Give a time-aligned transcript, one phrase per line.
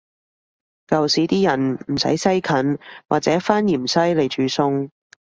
[0.87, 4.89] 舊時啲人唔使西芹或者番芫茜來煮餸